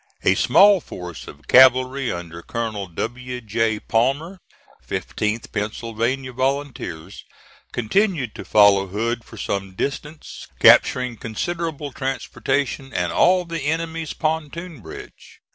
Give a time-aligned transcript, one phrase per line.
[0.23, 3.39] A small force of cavalry, under Colonel W.
[3.39, 3.79] J.
[3.79, 4.39] Palmer,
[4.89, 7.23] 15th Pennsylvania Volunteers,
[7.71, 14.79] continued to follow Hood for some distance, capturing considerable transportation and all the enemy's pontoon
[14.79, 15.39] bridge.